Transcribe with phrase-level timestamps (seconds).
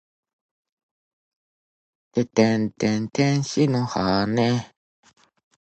[2.11, 4.65] ててんてん天使の羽！